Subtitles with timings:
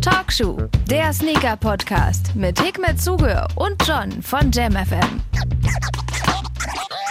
[0.00, 0.56] Talkshow,
[0.88, 5.20] der Sneaker-Podcast mit Hikmet Zuge und John von JamFM.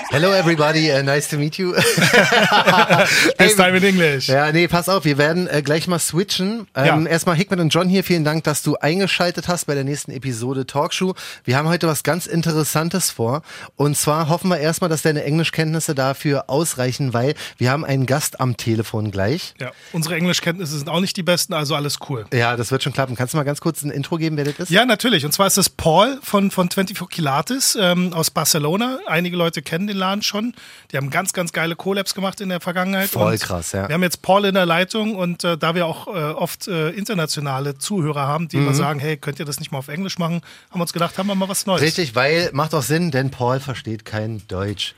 [0.09, 1.73] Hello everybody, uh, nice to meet you.
[3.37, 4.27] This time in English.
[4.29, 6.67] Ja, nee, pass auf, wir werden äh, gleich mal switchen.
[6.75, 7.11] Ähm, Ja.
[7.11, 10.65] Erstmal Hickman und John hier, vielen Dank, dass du eingeschaltet hast bei der nächsten Episode
[10.65, 11.13] Talkshow.
[11.43, 13.41] Wir haben heute was ganz Interessantes vor.
[13.75, 18.39] Und zwar hoffen wir erstmal, dass deine Englischkenntnisse dafür ausreichen, weil wir haben einen Gast
[18.39, 19.55] am Telefon gleich.
[19.59, 22.25] Ja, unsere Englischkenntnisse sind auch nicht die besten, also alles cool.
[22.33, 23.15] Ja, das wird schon klappen.
[23.15, 24.69] Kannst du mal ganz kurz ein Intro geben, wer das ist?
[24.69, 25.25] Ja, natürlich.
[25.25, 28.99] Und zwar ist das Paul von, von 24 Kilates ähm, aus Barcelona.
[29.07, 30.53] Einige Leute kennen den Laden schon.
[30.91, 33.09] Die haben ganz, ganz geile Collabs gemacht in der Vergangenheit.
[33.09, 33.87] Voll und krass, ja.
[33.87, 36.89] Wir haben jetzt Paul in der Leitung und äh, da wir auch äh, oft äh,
[36.89, 38.63] internationale Zuhörer haben, die Mhm.
[38.63, 41.17] immer sagen, hey, könnt ihr das nicht mal auf Englisch machen, haben wir uns gedacht,
[41.17, 41.81] haben wir mal was Neues.
[41.81, 44.93] Richtig, weil macht auch Sinn, denn Paul versteht kein Deutsch.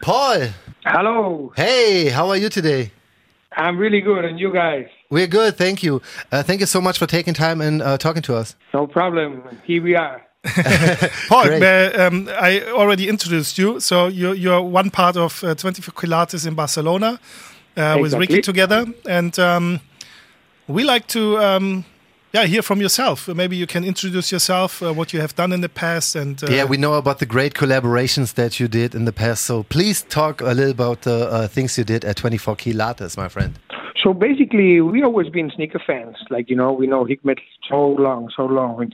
[0.00, 0.52] Paul,
[0.84, 2.90] Hello, hey, how are you today?
[3.56, 4.86] I'm really good, and you guys?
[5.10, 6.00] We're good, thank you.
[6.32, 8.56] Uh, thank you so much for taking time and uh, talking to us.
[8.74, 9.42] No problem.
[9.64, 10.20] Here we are.
[11.28, 13.80] Paul, uh, um, I already introduced you.
[13.80, 17.18] So you're, you're one part of uh, 24 Kilates in Barcelona
[17.76, 18.84] uh, with Ricky together.
[19.08, 19.80] And um,
[20.68, 21.84] we like to um,
[22.34, 23.28] yeah, hear from yourself.
[23.28, 26.16] Maybe you can introduce yourself, uh, what you have done in the past.
[26.16, 29.44] and uh, Yeah, we know about the great collaborations that you did in the past.
[29.44, 33.16] So please talk a little about the uh, things you did at 24 Key Lattes,
[33.16, 33.58] my friend.
[34.02, 36.16] So basically, we always been sneaker fans.
[36.28, 37.38] Like you know, we know Hikmet
[37.70, 38.92] so long, so long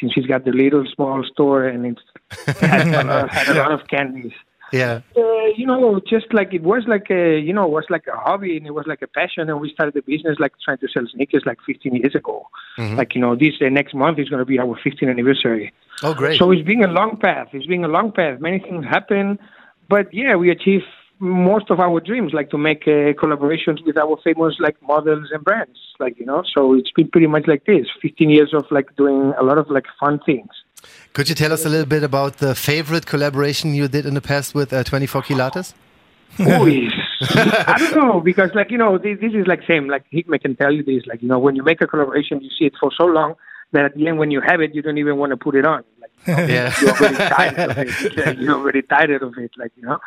[0.00, 3.72] since he's got the little small store and it's had a lot, had a lot
[3.72, 4.32] of candies.
[4.72, 5.00] Yeah.
[5.16, 8.16] Uh, you know, just like it was like a, you know, it was like a
[8.16, 9.48] hobby and it was like a passion.
[9.48, 12.46] And we started the business like trying to sell sneakers like 15 years ago.
[12.96, 15.72] Like you know, this uh, next month is going to be our 15th anniversary.
[16.02, 16.38] Oh, great.
[16.38, 17.48] So it's been a long path.
[17.52, 18.40] It's been a long path.
[18.40, 19.38] Many things happen,
[19.88, 20.84] but yeah, we achieved
[21.20, 25.44] most of our dreams, like to make uh, collaborations with our famous like models and
[25.44, 26.42] brands, like you know.
[26.54, 27.86] So it's been pretty much like this.
[28.02, 30.48] 15 years of like doing a lot of like fun things.
[31.12, 34.20] Could you tell us a little bit about the favorite collaboration you did in the
[34.20, 35.74] past with uh, 24 Key Lattes?
[36.38, 36.92] Always.
[37.34, 40.54] I don't know because like you know this, this is like same like Hikmet can
[40.54, 42.92] tell you this like you know when you make a collaboration you see it for
[42.96, 43.34] so long
[43.72, 45.66] that at the end when you have it you don't even want to put it
[45.66, 46.10] on like
[46.48, 46.72] Yeah.
[46.80, 48.38] you're already tired of it.
[48.38, 49.98] You're already tired of it, like you know.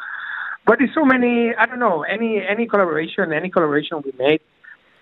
[0.72, 1.54] But there's so many.
[1.54, 4.40] I don't know any any collaboration, any collaboration we made.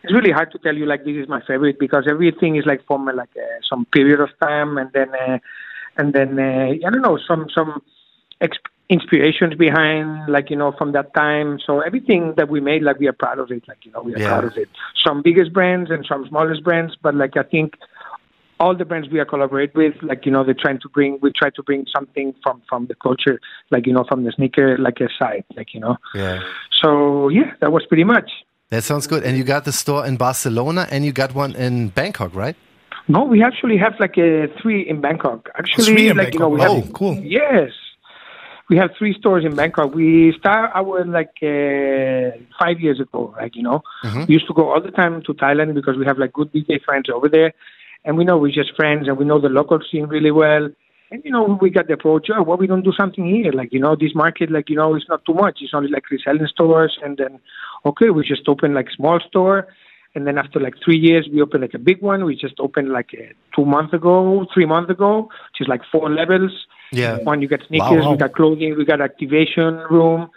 [0.01, 2.81] It's really hard to tell you like this is my favorite because everything is like
[2.87, 5.37] from like uh, some period of time, and then uh,
[5.95, 7.83] and then uh, I don't know some some
[8.41, 11.59] exp- inspirations behind like you know from that time.
[11.63, 13.67] So everything that we made, like we are proud of it.
[13.67, 14.29] Like you know we are Yeah.
[14.29, 14.69] proud of it.
[15.05, 17.75] Some biggest brands and some smallest brands, but like I think
[18.59, 21.17] all the brands we are collaborate with, like you know, they're trying to bring.
[21.21, 23.39] We try to bring something from from the culture,
[23.71, 25.97] like you know, from the sneaker like a side, like you know.
[26.13, 26.39] Yeah.
[26.81, 28.29] So yeah, that was pretty much.
[28.69, 29.23] That sounds good.
[29.23, 32.55] And you got the store in Barcelona and you got one in Bangkok, right?
[33.07, 35.49] No, we actually have like a three in Bangkok.
[35.57, 36.77] Actually, Three in like you know, we Bangkok.
[36.77, 37.15] have Oh, cool.
[37.15, 37.71] Yes,
[38.69, 39.95] we have three stores in Bangkok.
[39.95, 43.33] We start our like uh, five years ago.
[43.35, 43.81] Like you know,
[44.27, 46.79] we used to go all the time to Thailand because we have like good DJ
[46.83, 47.51] friends over there,
[48.05, 50.69] and we know we're just friends and we know the local scene really well.
[51.11, 52.27] And you know, we got the approach.
[52.33, 53.51] Oh, why we don't do something here?
[53.51, 55.59] Like you know, this market, like you know, it's not too much.
[55.61, 57.39] It's only like reselling stores, and then
[57.85, 59.67] okay, we just open like small store.
[60.15, 62.25] And then after like three years, we opened like a big one.
[62.25, 66.09] We just opened like uh, two months ago, three months ago, which is like four
[66.09, 66.51] levels.
[66.91, 67.17] Yeah.
[67.17, 68.11] One, you got sneakers, wow.
[68.11, 70.29] we got clothing, we got activation room.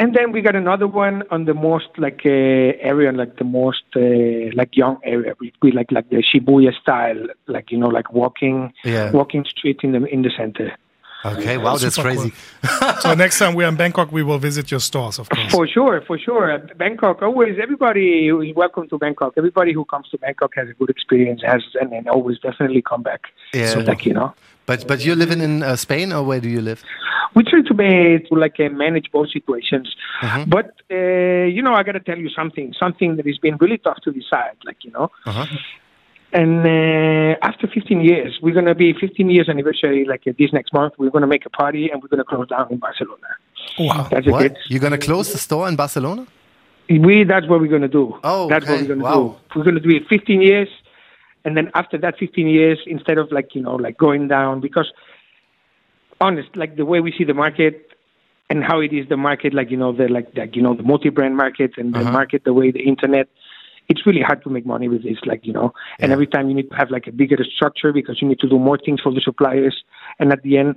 [0.00, 2.30] And then we got another one on the most like uh,
[2.90, 4.00] area, like the most uh,
[4.54, 5.34] like young area.
[5.38, 9.10] We, we like like the Shibuya style, like you know, like walking, Yeah.
[9.12, 10.68] walking street in the in the center.
[11.24, 11.58] Okay.
[11.58, 12.32] Wow, that's Super crazy.
[13.00, 15.52] so next time we're in Bangkok, we will visit your stores, of course.
[15.52, 16.58] For sure, for sure.
[16.76, 19.34] Bangkok, always everybody is welcome to Bangkok.
[19.36, 23.02] Everybody who comes to Bangkok has a good experience, has and, and always definitely come
[23.02, 23.22] back.
[23.52, 23.66] Yeah.
[23.66, 24.34] So like you know.
[24.66, 26.82] But but you're living in uh, Spain or where do you live?
[27.34, 29.94] we try to be to like uh, manage both situations.
[30.46, 32.74] But uh, you know, I got to tell you something.
[32.78, 34.56] Something that has been really tough to decide.
[34.64, 35.10] Like you know.
[35.26, 35.46] Uh-huh.
[36.32, 40.04] And uh, after 15 years, we're gonna be 15 years anniversary.
[40.04, 42.68] Like uh, this next month, we're gonna make a party and we're gonna close down
[42.70, 43.30] in Barcelona.
[43.78, 44.08] Wow.
[44.10, 44.38] That's What?
[44.40, 44.56] bit.
[44.68, 46.26] You're gonna close the store in Barcelona?
[46.88, 48.18] We that's what we're gonna do.
[48.22, 49.36] Oh, that's what we're gonna Wow.
[49.54, 49.58] do.
[49.58, 50.68] We're gonna do it 15 years,
[51.44, 54.92] and then after that 15 years, instead of like you know like going down, because
[56.20, 57.88] honest, like the way we see the market
[58.50, 60.82] and how it is the market, like you know the like like you know the
[60.82, 62.12] multi-brand market and the Uh-huh.
[62.12, 63.28] market the way the internet.
[63.90, 65.74] It's really hard to make money with this, like you know.
[65.98, 68.48] And every time you need to have like a bigger structure because you need to
[68.48, 69.76] do more things for the suppliers,
[70.18, 70.76] and at the end,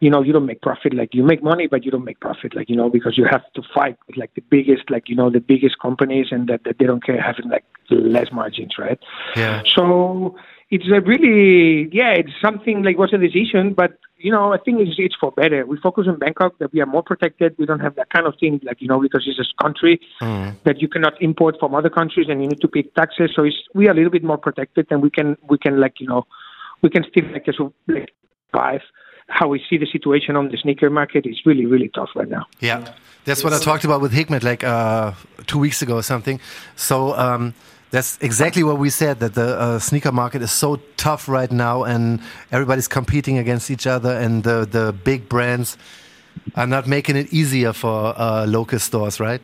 [0.00, 0.92] you know, you don't make profit.
[0.94, 2.54] Like you make money, but you don't make profit.
[2.56, 5.30] Like you know, because you have to fight with like the biggest, like you know,
[5.30, 8.98] the biggest companies, and that, that they don't care having like less margins, right?
[9.36, 9.62] Yeah.
[9.76, 10.36] So
[10.70, 14.80] it's a really, yeah, it's something like was a decision, but you know, I think
[14.80, 15.66] it's, it's for better.
[15.66, 17.54] We focus on Bangkok that we are more protected.
[17.58, 20.80] We don't have that kind of thing, like you know, because it's a country that
[20.80, 23.32] you cannot import from other countries, and you need to pay taxes.
[23.36, 26.00] So it's we are a little bit more protected, and we can we can like
[26.00, 26.26] you know,
[26.82, 28.12] we can still like
[28.50, 28.80] survive.
[29.28, 32.46] How we see the situation on the sneaker market is really really tough right now.
[32.60, 32.92] Yeah,
[33.24, 35.12] that's what I talked about with Hikmet like uh,
[35.46, 36.40] two weeks ago or something.
[36.76, 37.54] So um,
[37.94, 41.84] that's exactly what we said that the uh, sneaker market is so tough right now,
[41.84, 42.20] and
[42.50, 45.78] everybody's competing against each other, and the the big brands
[46.56, 49.40] are not making it easier for uh, local stores, right?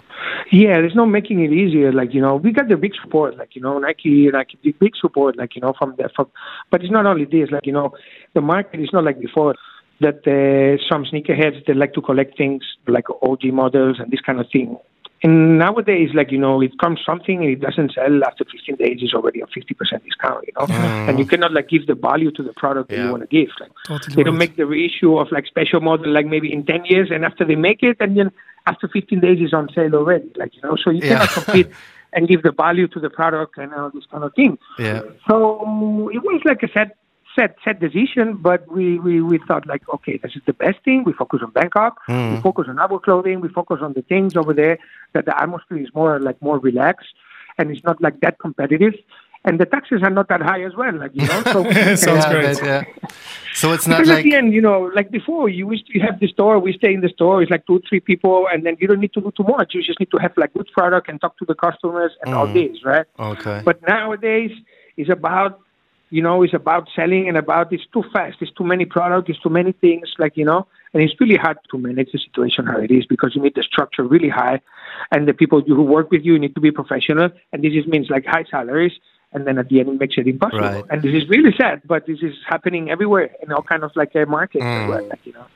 [0.50, 1.92] Yeah, there's no making it easier.
[1.92, 3.38] Like you know, we got the big support.
[3.38, 5.36] Like you know, Nike, like big, big support.
[5.36, 6.26] Like you know, from the from.
[6.72, 7.50] But it's not only this.
[7.52, 7.92] Like you know,
[8.34, 9.54] the market is not like before.
[10.00, 14.40] That uh, some sneakerheads they like to collect things like OG models and this kind
[14.40, 14.76] of thing.
[15.22, 18.98] And nowadays, like you know, it comes something and it doesn't sell after 15 days.
[19.02, 20.46] It's already a 50% discount.
[20.46, 21.08] You know, mm.
[21.08, 23.50] and you cannot like give the value to the product that you want to give.
[23.60, 24.38] Like Totally they don't right.
[24.48, 27.56] make the reissue of like special model like maybe in 10 years, and after they
[27.56, 28.32] make it, and then
[28.66, 30.30] after 15 days it's on sale already.
[30.36, 31.26] Like you know, so you Yeah.
[31.26, 31.68] cannot compete
[32.12, 34.58] and give the value to the product and all this kind of thing.
[34.78, 35.02] Yeah.
[35.28, 36.96] So it was like a set
[37.36, 41.04] set set decision, but we, we, we thought like, okay, this is the best thing.
[41.04, 42.00] We focus on Bangkok.
[42.06, 42.34] Hmm.
[42.34, 43.40] We focus on our clothing.
[43.40, 44.78] We focus on the things over there
[45.12, 47.14] that the atmosphere is more like more relaxed
[47.58, 48.94] and it's not like that competitive.
[49.42, 51.42] And the taxes are not that high as well, like you know.
[51.44, 51.62] So
[51.96, 52.58] Sounds yeah, great.
[52.58, 52.84] but, yeah.
[53.54, 56.20] So it's not because at the end, you know, like before, you used to have
[56.20, 56.58] the store.
[56.58, 57.42] We stay in the store.
[57.42, 59.72] It's like two, three people, and then you don't need to do too much.
[59.74, 62.46] You just need to have like good product and talk to the customers and all
[62.46, 63.06] this, right?
[63.18, 63.62] okay.
[63.64, 64.50] But nowadays,
[64.98, 65.60] it's about,
[66.10, 68.36] you know, it's about selling and about it's too fast.
[68.40, 69.30] It's too many products.
[69.30, 70.12] It's too many things.
[70.18, 73.34] Like you know, and it's really hard to manage the situation how it is because
[73.34, 74.60] you need the structure really high,
[75.12, 77.30] and the people who work with you need to be professional.
[77.52, 78.92] And this just means like high salaries.
[79.32, 80.58] And then at the end, it makes it impossible.
[80.60, 80.84] Right.
[80.90, 84.16] And this is really sad, but this is happening everywhere in all kind of like
[84.16, 84.64] uh, markets.
[84.64, 84.74] Mm.
[84.82, 85.46] everywhere, Like, you know.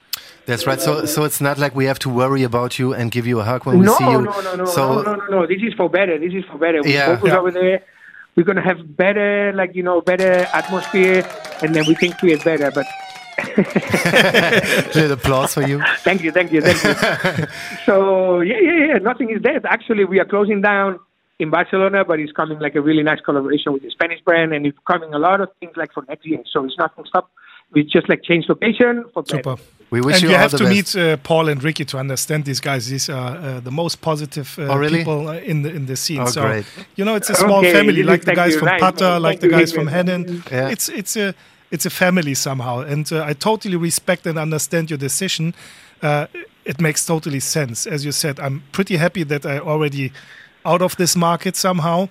[0.46, 0.80] That's right.
[0.80, 3.44] So so it's not like we have to worry about you and give you a
[3.44, 4.20] hug when we no, see you.
[4.22, 5.46] no, no, no, so no, no, no, no.
[5.46, 6.18] This is for better.
[6.18, 6.82] This is for better.
[6.82, 7.16] We Yeah.
[7.16, 7.38] focus Yeah.
[7.40, 7.82] over there.
[8.36, 11.26] We're gonna have better, like you know, better atmosphere,
[11.62, 12.70] and then we can create better.
[12.70, 12.86] But
[14.94, 15.82] little applause for you.
[15.98, 17.46] thank you, thank you, thank you.
[17.86, 18.98] so yeah, yeah, yeah.
[18.98, 19.64] Nothing is dead.
[19.64, 20.98] Actually, we are closing down
[21.38, 24.66] in Barcelona, but it's coming like a really nice collaboration with the Spanish brand, and
[24.66, 26.42] it's coming a lot of things like for next year.
[26.52, 27.30] So it's nothing stop.
[27.72, 29.36] We just like change location for better.
[29.42, 29.56] Super.
[29.90, 30.94] We wish and you you, have to best.
[30.96, 32.88] meet uh, Paul and Ricky to understand these guys.
[32.88, 34.98] These are uh, the most positive uh, Oh, really?
[34.98, 36.20] people uh, in the in the scene.
[36.20, 36.64] Oh, so great.
[36.96, 38.80] you know, it's a small Okay, family, like the guys from Nice.
[38.80, 40.50] Pata, Thank like the guys from Hennen.
[40.50, 40.68] Yeah.
[40.70, 41.34] It's it's a
[41.70, 45.54] it's a family somehow, and uh, I totally respect and understand your decision.
[46.02, 46.26] Uh,
[46.64, 48.40] it makes totally sense, as you said.
[48.40, 50.12] I'm pretty happy that I already
[50.64, 52.08] out of this market somehow,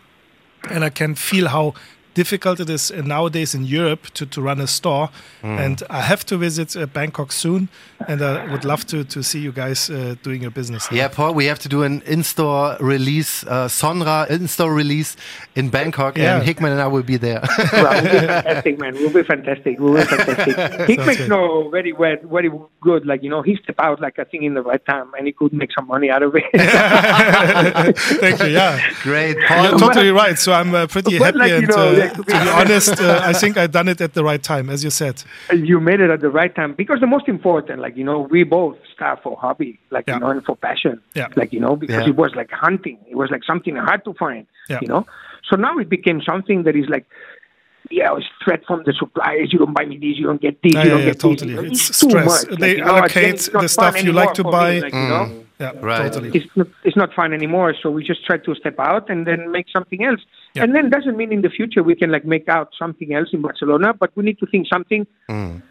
[0.69, 1.73] and I can feel how
[2.13, 5.09] difficult it is uh, nowadays in Europe to, to run a store.
[5.41, 5.59] Mm.
[5.65, 7.69] And I have to visit uh, Bangkok soon,
[8.07, 10.87] and I would love to, to see you guys uh, doing your business.
[10.87, 10.97] there.
[10.97, 15.15] Yeah, Paul, we have to do an in-store release, uh, Sonra in-store release
[15.55, 16.35] in Bangkok, Yeah.
[16.37, 17.41] and Hickman and I will be there.
[17.73, 18.93] well, we'll be fantastic, man.
[18.95, 19.79] We'll be fantastic.
[19.79, 20.87] We'll be fantastic.
[20.89, 21.29] he makes good.
[21.29, 22.49] no very well, very
[22.81, 23.05] good.
[23.05, 25.33] Like you know, he stepped out like I think in the right time, and he
[25.33, 26.43] could make some money out of it.
[28.23, 28.47] Thank you.
[28.47, 28.79] Yeah.
[29.01, 30.37] Great, You're totally right.
[30.37, 33.21] So I'm uh, pretty But happy, like, you know, uh, like, to be honest, uh,
[33.23, 35.23] I think I done it at the right time, as you said.
[35.53, 38.43] you made it at the right time because the most important, like you know, we
[38.43, 40.15] both start for hobby, like Yeah.
[40.15, 41.27] you know, and for passion, Yeah.
[41.35, 42.09] like you know, because Yeah.
[42.09, 42.97] it was like hunting.
[43.09, 44.79] It was like something hard to find, Yeah.
[44.81, 45.05] you know.
[45.49, 47.05] So now it became something that is like.
[47.91, 49.51] Yeah, it's threat from the suppliers.
[49.51, 50.17] You don't buy me this.
[50.17, 50.71] You don't get this.
[50.73, 51.53] Yeah, you don't yeah, get totally.
[51.69, 51.89] this.
[51.89, 52.47] It's too stress.
[52.47, 52.59] much.
[52.59, 54.75] They you know, allocate again, it's not the stuff you like to buy.
[54.75, 55.42] Me, like, you know?
[55.59, 56.11] Yeah, Right.
[56.11, 56.31] totally.
[56.33, 57.73] it's not, it's not fun anymore.
[57.81, 60.21] So we just try to step out and then make something else.
[60.55, 60.63] Yeah.
[60.63, 63.41] And then doesn't mean in the future we can like make out something else in
[63.41, 65.05] Barcelona, but we need to think something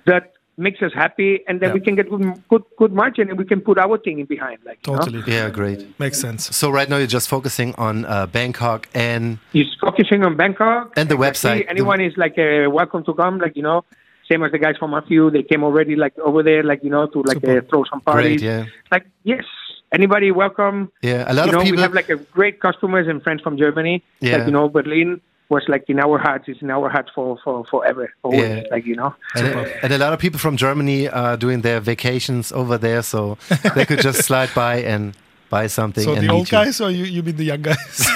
[0.06, 1.74] that makes us happy, and then Yeah.
[1.74, 4.58] we can get good, good, good margin, and we can put our thing in behind.
[4.66, 4.98] Like you know?
[4.98, 5.22] Totally.
[5.26, 5.98] Yeah, great.
[5.98, 6.54] Makes sense.
[6.54, 11.08] So right now you're just focusing on uh, Bangkok and He's focusing on Bangkok And
[11.08, 11.62] the Exactly.
[11.64, 11.70] website.
[11.70, 13.38] Anyone is like uh, welcome to come.
[13.38, 13.84] Like you know,
[14.30, 15.30] same as the guys from Matthew.
[15.30, 18.12] They came already like over there, like you know, to like uh, throw some Great,
[18.14, 18.42] parties.
[18.42, 18.64] yeah.
[18.90, 19.44] Like yes,
[19.92, 20.90] anybody welcome.
[21.02, 23.42] Yeah, a lot you of know, people- We have like a great customers and friends
[23.42, 24.02] from Germany.
[24.20, 24.36] Yeah.
[24.38, 26.44] Like you know, Berlin was like in our hearts.
[26.48, 28.12] It's in our hearts for for forever.
[28.22, 28.40] Always.
[28.40, 28.62] Yeah.
[28.70, 29.14] Like you know.
[29.36, 29.46] and,
[29.82, 33.36] and a lot of people from Germany are doing their vacations over there, so
[33.74, 35.14] they could just slide by and
[35.50, 36.04] buy something.
[36.04, 36.56] So and the meet old you.
[36.58, 37.76] guys, or you, you mean the young guys?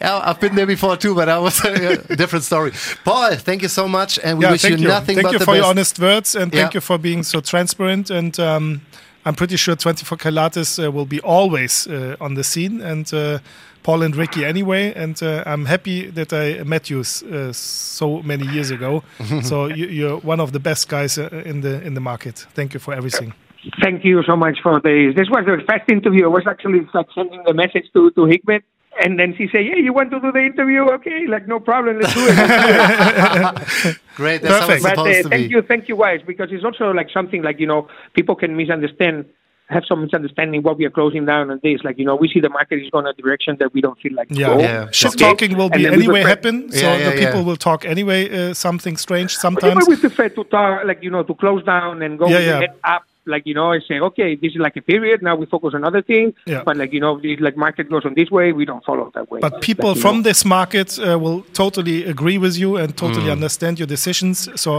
[0.00, 2.72] I've been there before too, but that was a different story.
[3.04, 4.88] Paul, thank you so much, and we yeah, wish thank you you.
[4.88, 5.58] nothing thank but you the for best.
[5.60, 6.76] your honest words, and thank Yeah.
[6.78, 8.08] you for being so transparent.
[8.10, 8.80] And um,
[9.30, 13.38] I'm pretty sure 24 Calates uh, will be always uh, on the scene, and uh,
[13.84, 18.44] Paul and Ricky anyway, and uh, I'm happy that I met you uh, so many
[18.48, 19.04] years ago.
[19.42, 22.44] so you, you're one of the best guys uh, in the in the market.
[22.54, 23.32] Thank you for everything.
[23.80, 25.14] Thank you so much for this.
[25.14, 26.24] This was the first interview.
[26.24, 28.62] I was actually like sending the message to to Hikmet,
[29.02, 30.82] and then she said, "Yeah, you want to do the interview?
[30.98, 33.96] Okay, like no problem, let's do it." Let's do it.
[34.16, 35.54] Great, that's how it's but uh, to thank be.
[35.54, 39.24] you, thank you, guys, because it's also like something like you know people can misunderstand,
[39.68, 41.80] have some misunderstanding what we are closing down and this.
[41.84, 44.14] Like you know, we see the market is going a direction that we don't feel
[44.14, 44.58] like Yeah, go.
[44.60, 44.90] Yeah.
[44.90, 45.24] shit Okay?
[45.30, 46.70] talking will be anyway happen.
[46.72, 47.46] So Yeah, yeah, the people yeah.
[47.46, 48.50] will talk anyway.
[48.50, 49.88] Uh, something strange But sometimes.
[49.88, 52.60] we prefer to talk, like you know, to close down and go Yeah, yeah.
[52.60, 53.02] head up.
[53.34, 55.16] Like you know, and say, okay, this is like a period.
[55.28, 56.30] Now we focus on other things.
[56.52, 56.62] Yeah.
[56.68, 59.26] But like you know, the like market goes on this way, we don't follow that
[59.30, 59.40] way.
[59.46, 60.22] But people Like, from know.
[60.30, 63.38] this market uh, will totally agree with you and totally Mm.
[63.38, 64.36] understand your decisions.
[64.64, 64.70] So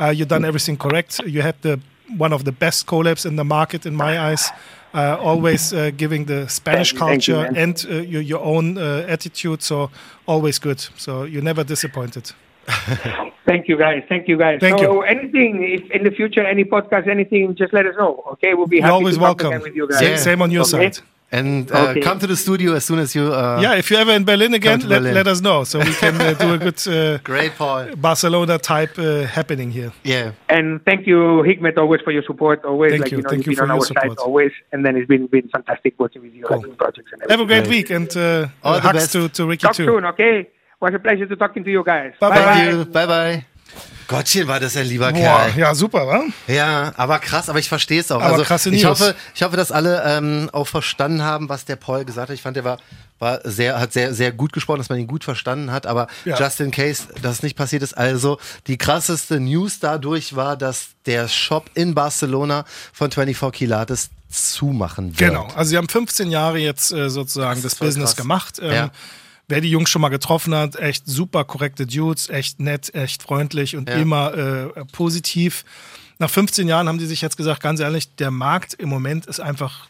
[0.00, 1.12] uh, you've done everything correct.
[1.34, 1.74] You had the
[2.18, 4.52] one of the best collabs in the market, in my eyes.
[4.92, 9.04] Uh, always uh, giving the Spanish Thank you, culture and uh, your, your own uh,
[9.14, 9.62] attitude.
[9.62, 9.90] So
[10.26, 10.80] always good.
[10.96, 12.32] So you're never disappointed.
[13.46, 14.02] Thank you, guys.
[14.08, 14.58] Thank you, guys.
[14.60, 15.02] Thank so you.
[15.02, 18.22] anything, if in the future, any podcast, anything, just let us know.
[18.32, 19.48] Okay, we'll be You're happy always to talk welcome.
[19.48, 19.98] again with you guys.
[19.98, 20.90] Same, same on your Okay.
[20.92, 20.98] side.
[21.32, 22.00] And uh, Okay.
[22.00, 23.32] come to the studio as soon as you.
[23.32, 25.14] Uh, Yeah, if you're ever in Berlin again, let, Berlin.
[25.14, 27.94] let us know so we can uh, do a good uh, Great, Paul.
[27.96, 29.92] Barcelona type uh, happening here.
[30.02, 30.32] Yeah.
[30.48, 32.64] And thank you, Hikmet, always for your support.
[32.64, 33.18] Always, Thank like you.
[33.18, 34.18] you know, Thank you've you been for on your our side support.
[34.18, 36.70] always, and then it's been been fantastic working with you, like Cool.
[36.70, 37.62] in projects and Have a everything.
[37.62, 39.12] great week and uh, All uh, the hugs best.
[39.12, 39.84] to, to Ricky Talk too.
[39.86, 40.48] soon, okay?
[40.80, 42.12] Was a pleasure to talking to you guys.
[42.18, 42.34] Bye-bye.
[42.42, 42.84] Thank you.
[42.86, 43.44] Bye, bye.
[44.08, 45.52] Gottchen, war das ein lieber Boah, Kerl.
[45.56, 46.24] ja, super, wa?
[46.48, 48.20] Ja, aber krass, aber ich verstehe es auch.
[48.20, 51.76] Aber also, krasse ich hoffe, ich hoffe, dass alle ähm, auch verstanden haben, was der
[51.76, 52.34] Paul gesagt hat.
[52.34, 52.78] Ich fand, der war,
[53.20, 55.86] war sehr, hat sehr, sehr gut gesprochen, dass man ihn gut verstanden hat.
[55.86, 56.36] Aber Ja.
[56.36, 61.28] just in case das nicht passiert ist, also die krasseste News dadurch war, dass der
[61.28, 65.30] Shop in Barcelona von 24 Kilates zumachen wird.
[65.30, 65.46] Genau.
[65.54, 68.16] Also sie haben 15 Jahre jetzt äh, sozusagen das, voll Business krass.
[68.16, 68.58] gemacht.
[68.60, 68.90] Ähm, Ja.
[69.50, 73.76] Wer die Jungs schon mal getroffen hat, echt super korrekte Dudes, echt nett, echt freundlich
[73.76, 73.96] und Ja.
[73.96, 75.64] immer äh, positiv.
[76.18, 79.40] Nach 15 Jahren haben die sich jetzt gesagt, ganz ehrlich, der Markt im Moment ist
[79.40, 79.88] einfach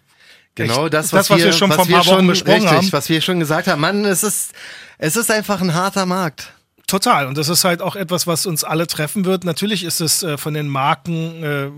[0.55, 2.93] Genau echt, das, was, wir, schon vor ein paar wir Wochen schon, besprochen richtig, haben.
[2.93, 3.81] was wir schon gesagt haben.
[3.81, 4.52] Mann, es ist,
[4.99, 6.52] es ist einfach ein harter Markt.
[6.87, 7.26] Total.
[7.26, 9.45] Und das ist halt auch etwas, was uns alle treffen wird.
[9.45, 11.71] Natürlich ist es äh, von den Marken äh,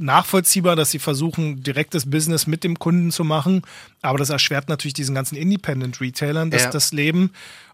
[0.00, 3.62] nachvollziehbar, dass sie versuchen, direktes Business mit dem Kunden zu machen.
[4.00, 6.70] Aber das erschwert natürlich diesen ganzen Independent-Retailern das, Ja.
[6.70, 7.30] das Leben.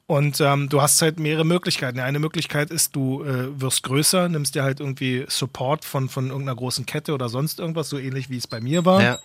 [0.06, 2.00] Und ähm, du hast halt mehrere Möglichkeiten.
[2.00, 6.56] Eine Möglichkeit ist, du äh, wirst größer, nimmst dir halt irgendwie Support von, von irgendeiner
[6.56, 9.02] großen Kette oder sonst irgendwas, so ähnlich wie es bei mir war.
[9.02, 9.18] Ja.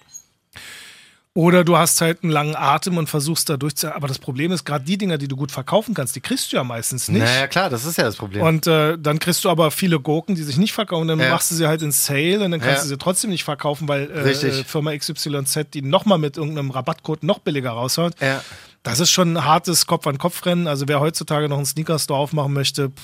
[1.36, 3.88] Oder du hast halt einen langen Atem und versuchst da durchzu.
[3.92, 6.58] Aber das Problem ist, gerade die Dinger, die du gut verkaufen kannst, die kriegst du
[6.58, 7.24] ja meistens nicht.
[7.24, 8.44] Naja, klar, das ist ja das Problem.
[8.44, 11.08] Und äh, dann kriegst du aber viele Gurken, die sich nicht verkaufen.
[11.08, 11.32] Dann Ja.
[11.32, 12.82] machst du sie halt in Sale und dann kannst Ja.
[12.84, 17.24] du sie trotzdem nicht verkaufen, weil äh, äh, Firma XYZ die nochmal mit irgendeinem Rabattcode
[17.24, 18.14] noch billiger raushaut.
[18.22, 18.42] ja.
[18.84, 20.68] Das ist schon ein hartes Kopf-an-Kopf-Rennen.
[20.68, 23.02] Also wer heutzutage noch einen Sneaker-Store aufmachen möchte, pff,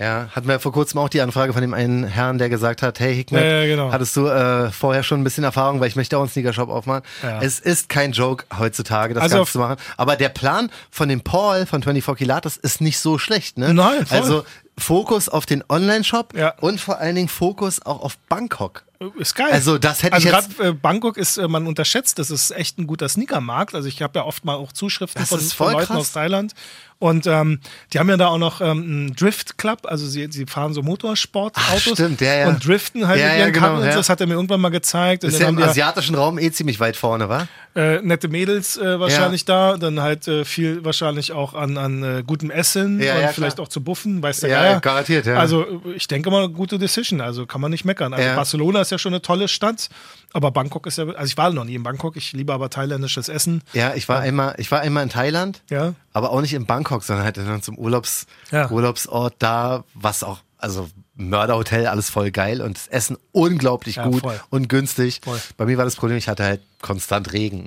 [0.00, 2.98] Ja, hatten wir vor kurzem auch die Anfrage von dem einen Herrn, der gesagt hat,
[2.98, 3.92] hey Hickmet, Ja, ja, genau.
[3.92, 7.02] hattest du äh, vorher schon ein bisschen Erfahrung, weil ich möchte auch einen Sneakershop aufmachen.
[7.22, 7.40] Ja.
[7.40, 9.76] Es ist kein Joke heutzutage, das Also Ganze zu machen.
[9.96, 13.72] Aber der Plan von dem Paul von 24 Kilates ist nicht so schlecht, ne?
[13.72, 14.18] Nein, voll.
[14.18, 14.44] Also
[14.76, 18.82] Fokus auf den Online-Shop und vor allen Dingen Fokus auch auf Bangkok.
[19.18, 19.48] Ist geil.
[19.52, 22.50] Also das hätte also ich jetzt- gerade äh, Bangkok ist, äh, man unterschätzt, das ist
[22.52, 23.74] echt ein guter Sneakermarkt.
[23.74, 25.96] Also ich habe ja oft mal auch Zuschriften Das von, von Leuten krass.
[25.98, 26.54] aus Thailand.
[27.00, 27.60] Und ähm,
[27.92, 30.80] die haben ja da auch noch ähm, einen Drift Club, also sie, sie fahren so
[30.80, 32.48] Motorsportautos stimmt, ja, ja.
[32.48, 33.86] und driften halt Ja, mit ja, ihren genau, und so.
[33.88, 33.94] ja.
[33.96, 35.24] Das hat er mir irgendwann mal gezeigt.
[35.24, 37.46] Ist ja im asiatischen Raum eh ziemlich weit vorne, wa?
[37.74, 42.22] äh, nette Mädels äh, wahrscheinlich da, dann halt äh, viel wahrscheinlich auch an, an äh,
[42.24, 43.64] gutem Essen Ja, und ja, vielleicht klar.
[43.66, 44.80] auch zu buffen, weiß der Ja, Geier.
[44.80, 45.34] garantiert, ja.
[45.36, 48.14] Also äh, ich denke mal, gute Decision, also kann man nicht meckern.
[48.14, 48.36] Also Ja.
[48.36, 49.88] Barcelona ist ja schon eine tolle Stadt,
[50.32, 53.28] aber Bangkok ist ja, also ich war noch nie in Bangkok, ich liebe aber thailändisches
[53.28, 53.62] Essen.
[53.72, 55.62] Ja, ich war einmal, ich war einmal in Thailand.
[55.70, 55.94] Ja.
[56.12, 58.70] Aber auch nicht in Bangkok, sondern halt in unserem Urlaubs, Ja.
[58.70, 64.20] Urlaubsort da, was auch, also Mörderhotel, alles voll geil und das Essen unglaublich Ja, gut
[64.22, 64.40] voll.
[64.50, 65.20] und günstig.
[65.22, 65.40] Voll.
[65.56, 67.66] Bei mir war das Problem, ich hatte halt konstant Regen.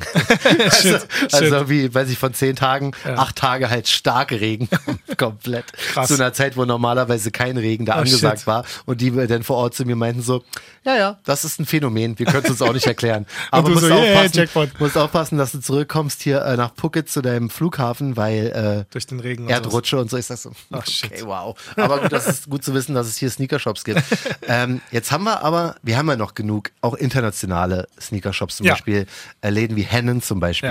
[0.80, 1.70] Shit, also shit.
[1.70, 3.16] wie, weiß ich, von zehn Tagen, Ja.
[3.18, 4.70] acht Tage halt starke Regen.
[5.18, 5.66] Komplett.
[5.74, 6.08] Krass.
[6.10, 8.48] Zu einer Zeit, wo normalerweise kein Regen da Oh, angesagt shit.
[8.48, 8.64] war.
[8.86, 10.44] Und die dann vor Ort zu mir meinten so,
[10.86, 13.26] ja, ja, das ist ein Phänomen, wir können es uns auch nicht erklären.
[13.52, 14.80] Aber du musst so, yeah, aufpassen, Jackpot.
[14.80, 19.08] musst aufpassen, dass du zurückkommst hier äh, nach Phuket zu deinem Flughafen, weil äh, Durch
[19.08, 19.50] den Regen.
[19.50, 20.18] Erdrutsche und so.
[20.18, 21.26] Ich sag so, Ach, okay, shit.
[21.26, 21.58] wow.
[21.76, 24.04] Aber gut, das ist gut zu wissen, dass es hier Sneakershops gibt.
[24.48, 28.74] ähm, jetzt haben wir aber, wir haben ja noch genug, auch internationale Sneakershops, zum Ja.
[28.74, 29.07] Beispiel
[29.42, 30.70] Läden wie Hennen zum Beispiel.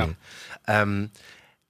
[0.66, 0.82] Ja.
[0.82, 1.10] Ähm,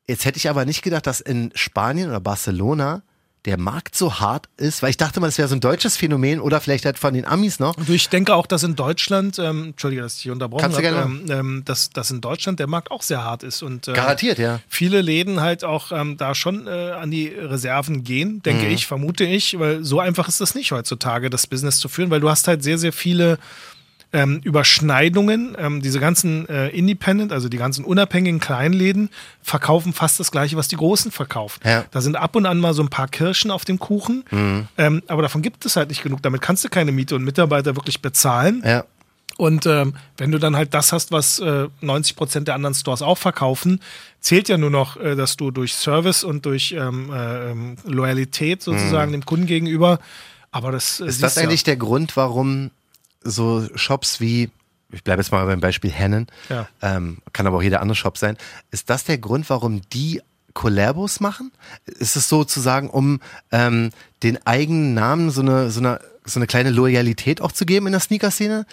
[0.08, 3.02] jetzt hätte ich aber nicht gedacht, dass in Spanien oder Barcelona
[3.44, 4.82] der Markt so hart ist?
[4.82, 7.24] Weil ich dachte mal, das wäre so ein deutsches Phänomen oder vielleicht halt von den
[7.24, 7.76] Amis noch.
[7.76, 10.86] Und ich denke auch, dass in Deutschland, ähm, Entschuldige, dass ich hier unterbrochen Kannst habe,
[10.96, 13.62] ähm, ähm, dass, dass in Deutschland der Markt auch sehr hart ist.
[13.62, 14.58] Und, ähm, Garantiert, ja.
[14.66, 18.72] Viele Läden halt auch ähm, da schon äh, an die Reserven gehen, denke Mhm.
[18.72, 22.20] ich, vermute ich, weil so einfach ist das nicht heutzutage, das Business zu führen, weil
[22.20, 23.38] du hast halt sehr, sehr viele
[24.16, 25.56] ähm, Überschneidungen.
[25.58, 29.10] Ähm, diese ganzen äh, Independent, also die ganzen unabhängigen Kleinläden,
[29.42, 31.60] verkaufen fast das gleiche, was die Großen verkaufen.
[31.64, 31.84] Ja.
[31.90, 34.68] Da sind ab und an mal so ein paar Kirschen auf dem Kuchen, Mhm.
[34.78, 36.22] ähm, aber davon gibt es halt nicht genug.
[36.22, 38.62] Damit kannst du keine Miete und Mitarbeiter wirklich bezahlen.
[38.64, 38.84] Ja.
[39.38, 43.02] Und ähm, wenn du dann halt das hast, was äh, 90 Prozent der anderen Stores
[43.02, 43.80] auch verkaufen,
[44.20, 48.62] zählt ja nur noch, äh, dass du durch Service und durch ähm, äh, ähm, Loyalität
[48.62, 49.98] sozusagen dem Kunden gegenüber.
[50.52, 51.08] Aber das äh, Mhm.
[51.10, 52.70] Ist das eigentlich der Grund, warum
[53.30, 54.50] so Shops wie,
[54.92, 56.68] ich bleibe jetzt mal beim Beispiel Hennen, Ja.
[56.82, 58.36] ähm, kann aber auch jeder andere Shop sein,
[58.70, 60.20] ist das der Grund, warum die
[60.54, 61.52] Collabos machen?
[61.84, 63.20] Ist es sozusagen, um
[63.52, 63.90] ähm,
[64.22, 67.92] den eigenen Namen so eine, so, eine, so eine kleine Loyalität auch zu geben in
[67.92, 68.64] der Sneaker-Szene?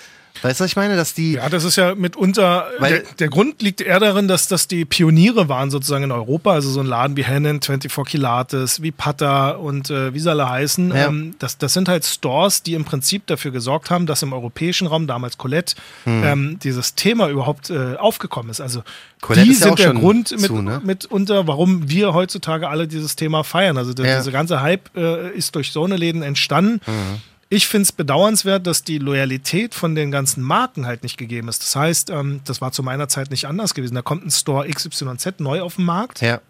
[0.41, 0.95] Weißt du, was ich meine?
[0.95, 1.33] Dass die.
[1.33, 4.83] Ja, das ist ja mitunter, Weil- der, der Grund liegt eher darin, dass das die
[4.83, 9.51] Pioniere waren sozusagen in Europa, also so ein Laden wie Hennen, 24 Kilates, wie Pata
[9.51, 10.89] und äh, wie sie alle heißen.
[10.89, 11.07] Ja.
[11.07, 14.87] Ähm, das, das sind halt Stores, die im Prinzip dafür gesorgt haben, dass im europäischen
[14.87, 15.75] Raum, damals Colette,
[16.05, 18.59] ähm, dieses Thema überhaupt äh, aufgekommen ist.
[18.59, 18.85] Also Hm.
[19.21, 20.81] Colette die ist ja sind der Grund mit, zu, ne?
[20.83, 23.77] mitunter, warum wir heutzutage alle dieses Thema feiern.
[23.77, 24.17] Also der, Ja.
[24.17, 26.81] dieser ganze Hype äh, ist durch so eine Läden entstanden.
[26.85, 27.21] Mhm.
[27.55, 31.61] Ich finde es bedauernswert, dass die Loyalität von den ganzen Marken halt nicht gegeben ist.
[31.61, 33.93] Das heißt, ähm, das war zu meiner Zeit nicht anders gewesen.
[33.93, 36.21] Da kommt ein Store XYZ neu auf den Markt.
[36.21, 36.41] Ja.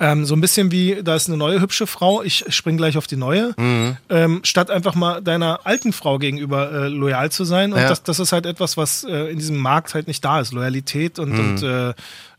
[0.00, 3.08] Ähm, so ein bisschen wie, da ist eine neue hübsche Frau, ich spring gleich auf
[3.08, 3.56] die neue.
[4.08, 7.72] Ähm, statt einfach mal deiner alten Frau gegenüber äh, loyal zu sein.
[7.72, 7.88] Und Ja.
[7.88, 10.52] das, das ist halt etwas, was äh, in diesem Markt halt nicht da ist.
[10.52, 11.94] Loyalität und, und äh,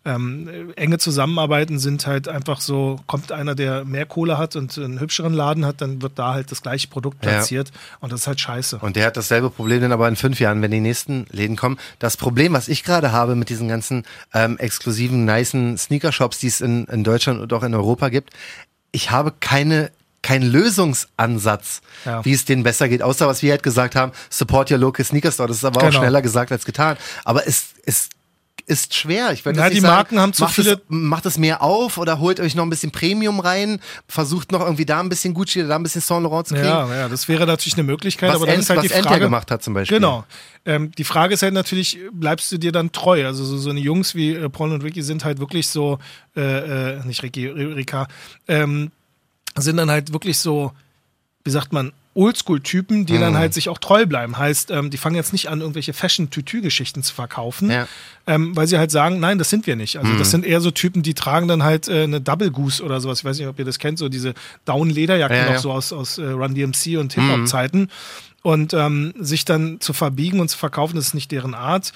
[0.06, 4.78] ähm, äh, enge Zusammenarbeiten sind halt einfach so, kommt einer, der mehr Kohle hat und
[4.78, 7.32] einen hübscheren Laden hat, dann wird da halt das gleiche Produkt Ja.
[7.32, 7.72] platziert.
[8.00, 8.78] Und das ist halt scheiße.
[8.80, 11.78] Und der hat dasselbe Problem dann aber in fünf Jahren, wenn die nächsten Läden kommen.
[12.00, 14.04] Das Problem, was ich gerade habe mit diesen ganzen
[14.34, 18.32] ähm, exklusiven, nicen Sneaker-Shops, die es in, in Deutschland und auch in Europa gibt,
[18.92, 19.92] ich habe keine
[20.22, 22.24] keinen Lösungsansatz, Ja.
[22.26, 25.32] wie es denen besser geht, außer was wir halt gesagt haben, support your local sneaker
[25.32, 25.48] store.
[25.48, 26.00] Das ist aber auch Genau.
[26.00, 26.98] schneller gesagt als getan.
[27.24, 28.10] Aber es, es
[28.70, 29.32] ist schwer.
[29.34, 32.20] Ich Ja, die sagen, Marken haben zu macht viele- Es, macht es mehr auf oder
[32.20, 35.70] holt euch noch ein bisschen Premium rein, versucht noch irgendwie da ein bisschen Gucci oder
[35.70, 36.68] da ein bisschen Saint Laurent zu kriegen.
[36.68, 39.20] Ja, ja, das wäre natürlich eine Möglichkeit, was aber dann ist halt die Frage.
[39.22, 39.98] gemacht hat zum Beispiel.
[39.98, 40.24] Genau.
[40.66, 43.26] Ähm, die Frage ist halt natürlich, bleibst du dir dann treu?
[43.26, 45.98] Also so, so eine Jungs wie äh, Paul und Ricky sind halt wirklich so,
[46.38, 46.42] äh,
[46.98, 48.08] äh, nicht Ricky, Rika,
[48.48, 48.92] ähm,
[49.58, 50.72] sind dann halt wirklich so,
[51.44, 53.20] wie sagt man, Oldschool-Typen, die Mhm.
[53.22, 54.38] dann halt sich auch treu bleiben.
[54.38, 57.88] Heißt, ähm, die fangen jetzt nicht an, irgendwelche Fashion-Tütü-Geschichten zu verkaufen, Ja.
[58.28, 59.98] ähm, weil sie halt sagen, nein, das sind wir nicht.
[59.98, 60.18] Also Mhm.
[60.18, 63.20] das sind eher so Typen, die tragen dann halt äh, eine Double Goose oder sowas.
[63.20, 64.34] Ich weiß nicht, ob ihr das kennt, so diese
[64.66, 65.60] Down-Lederjacken Ja, noch ja.
[65.60, 67.90] so aus, aus äh, Run DMC und Hip-Hop-Zeiten.
[68.42, 71.92] Und ähm, sich dann zu verbiegen und zu verkaufen, das ist nicht deren Art.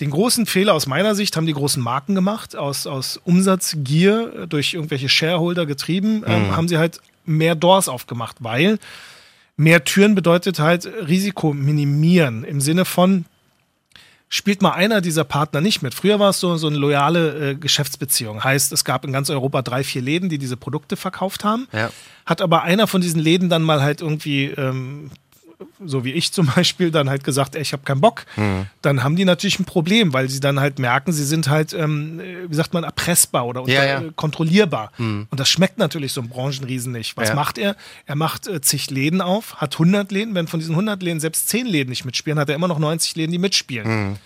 [0.00, 4.74] Den großen Fehler aus meiner Sicht haben die großen Marken gemacht, aus, aus Umsatzgier durch
[4.74, 8.78] irgendwelche Shareholder getrieben, ähm, haben sie halt mehr Doors aufgemacht, weil
[9.56, 13.24] mehr Türen bedeutet halt Risiko minimieren im Sinne von,
[14.28, 15.94] spielt mal einer dieser Partner nicht mit.
[15.94, 18.42] Früher war es so, so eine loyale äh, Geschäftsbeziehung.
[18.42, 21.68] Heißt, es gab in ganz Europa drei, vier Läden, die diese Produkte verkauft haben.
[21.72, 21.90] Ja.
[22.26, 25.10] Hat aber einer von diesen Läden dann mal halt irgendwie, ähm,
[25.84, 28.24] so wie ich zum Beispiel, dann halt gesagt, ey, ich habe keinen Bock.
[28.36, 28.66] Mhm.
[28.82, 32.20] Dann haben die natürlich ein Problem, weil sie dann halt merken, sie sind halt, ähm,
[32.20, 34.00] äh, wie sagt man, erpressbar oder Ja, ja.
[34.00, 34.92] äh, kontrollierbar.
[34.98, 37.16] Und das schmeckt natürlich so einem Branchenriesen nicht.
[37.16, 37.34] Was Ja.
[37.34, 37.76] macht er?
[38.06, 40.34] Er macht äh, zig Läden auf, hat 100 Läden.
[40.34, 43.16] Wenn von diesen 100 Läden selbst 10 Läden nicht mitspielen, hat er immer noch 90
[43.16, 44.16] Läden, die mitspielen.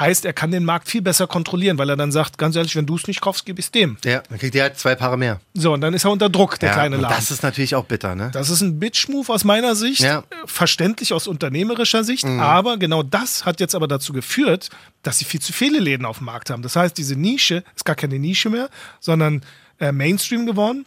[0.00, 2.86] Heißt, er kann den Markt viel besser kontrollieren, weil er dann sagt, ganz ehrlich, wenn
[2.86, 3.98] du es nicht kaufst, gebe ich es dem.
[4.04, 5.40] Ja, dann kriegt ihr halt zwei Paare mehr.
[5.52, 7.14] So, und dann ist er unter Druck, der ja, kleine Laden.
[7.14, 8.30] das ist natürlich auch bitter, ne?
[8.32, 10.20] Das ist ein Bitch-Move aus meiner Sicht, Ja.
[10.20, 12.40] äh, verständlich aus unternehmerischer Sicht, Mhm.
[12.40, 14.70] aber genau das hat jetzt aber dazu geführt,
[15.02, 16.62] dass sie viel zu viele Läden auf dem Markt haben.
[16.62, 19.42] Das heißt, diese Nische ist gar keine Nische mehr, sondern
[19.80, 20.86] äh, Mainstream geworden.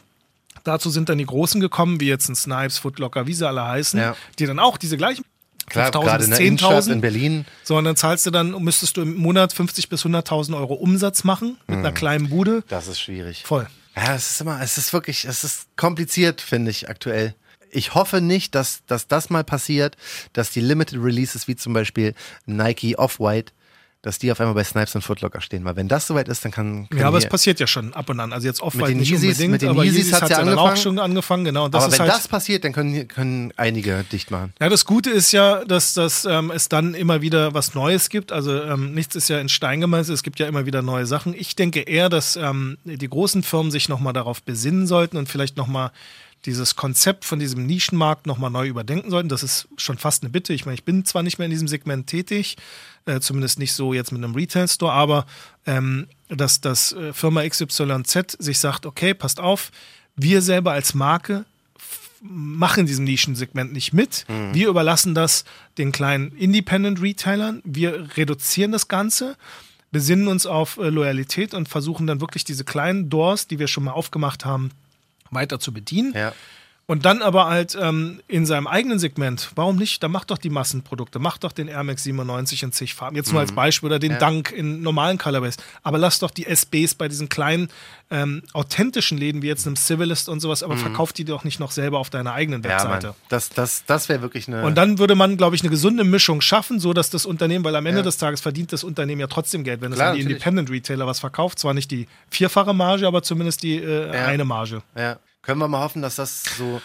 [0.64, 4.00] Dazu sind dann die Großen gekommen, wie jetzt ein Snipes, Footlocker, wie sie alle heißen,
[4.00, 4.16] Ja.
[4.38, 5.24] die dann auch diese gleichen
[5.66, 7.44] Klar, 5.000 gerade in der Innenstadt 10.000 in Berlin.
[7.62, 11.24] so, und dann zahlst du dann, müsstest du im Monat 50 bis 100.000 Euro Umsatz
[11.24, 12.62] machen mit einer kleinen Bude.
[12.68, 13.42] Das ist schwierig.
[13.44, 13.66] Voll.
[13.96, 17.34] Ja, es ist immer, es ist wirklich, es ist kompliziert, finde ich, aktuell.
[17.70, 19.96] Ich hoffe nicht, dass, dass das mal passiert,
[20.32, 22.14] dass die Limited Releases wie zum Beispiel
[22.46, 23.52] Nike Off-White,
[24.04, 25.64] dass die auf einmal bei Snipes und Footlocker stehen.
[25.64, 26.88] Weil wenn das soweit ist, dann kann.
[26.94, 28.32] Ja, aber es passiert ja schon ab und an.
[28.34, 30.48] Also jetzt oft den nicht Yeezys- unbedingt, mit den aber Yeezys Yeezys hat ja dann
[30.50, 30.76] auch angefangen.
[30.76, 31.64] schon angefangen, genau.
[31.64, 34.52] Aber wenn halt, das passiert, dann können, können einige dicht machen.
[34.60, 38.30] Ja, das Gute ist ja, dass, dass ähm, es dann immer wieder was Neues gibt.
[38.30, 41.34] Also ähm, nichts ist ja in Stein gemeißelt, es gibt ja immer wieder neue Sachen.
[41.34, 45.56] Ich denke eher, dass ähm, die großen Firmen sich nochmal darauf besinnen sollten und vielleicht
[45.56, 45.90] nochmal
[46.46, 49.28] dieses Konzept von diesem Nischenmarkt nochmal neu überdenken sollten.
[49.28, 50.52] Das ist schon fast eine Bitte.
[50.52, 52.56] Ich meine, ich bin zwar nicht mehr in diesem Segment tätig,
[53.06, 55.26] äh, zumindest nicht so jetzt mit einem Retail-Store, aber
[55.66, 59.70] ähm, dass das äh, Firma XYZ sich sagt, okay, passt auf,
[60.16, 61.44] wir selber als Marke
[62.20, 64.24] machen in diesem Nischensegment nicht mit.
[64.28, 64.54] Mhm.
[64.54, 65.44] Wir überlassen das
[65.76, 67.60] den kleinen Independent-Retailern.
[67.64, 69.36] Wir reduzieren das Ganze,
[69.92, 73.84] besinnen uns auf äh, Loyalität und versuchen dann wirklich diese kleinen Doors, die wir schon
[73.84, 74.70] mal aufgemacht haben,
[75.34, 76.12] weiter zu bedienen.
[76.14, 76.32] Ja.
[76.86, 80.02] Und dann aber halt ähm, in seinem eigenen Segment, warum nicht?
[80.02, 83.16] Dann macht doch die Massenprodukte, macht doch den Air Max 97 in zig Farben.
[83.16, 84.18] Jetzt nur als Beispiel oder den Ja.
[84.18, 85.56] Dunk in normalen Colorways.
[85.82, 87.68] Aber lass doch die SBs bei diesen kleinen
[88.10, 91.70] ähm, authentischen Läden wie jetzt einem Civilist und sowas, aber verkauf die doch nicht noch
[91.70, 93.06] selber auf deiner eigenen Ja, Webseite.
[93.08, 93.16] Mann.
[93.30, 94.62] Das, das, das wäre wirklich eine.
[94.62, 97.76] Und dann würde man, glaube ich, eine gesunde Mischung schaffen, so dass das Unternehmen, weil
[97.76, 98.04] am Ende Ja.
[98.04, 100.32] des Tages verdient das Unternehmen ja trotzdem Geld, wenn es an die natürlich.
[100.36, 101.58] Independent Retailer was verkauft.
[101.58, 104.26] Zwar nicht die vierfache Marge, aber zumindest die äh, Ja.
[104.26, 104.82] eine Marge.
[104.96, 105.16] ja.
[105.44, 106.80] Können wir mal hoffen, dass das so.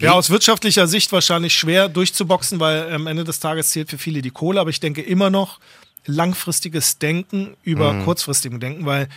[0.00, 4.22] Ja, aus wirtschaftlicher Sicht wahrscheinlich schwer durchzuboxen, weil am Ende des Tages zählt für viele
[4.22, 5.58] die Kohle, aber ich denke immer noch
[6.06, 8.04] langfristiges Denken über Mhm.
[8.04, 9.08] kurzfristigem Denken, weil